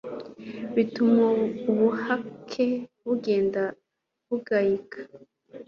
[0.75, 1.25] bituma
[1.71, 2.67] ubuhake
[3.03, 3.63] bugenda
[4.27, 4.99] bugayika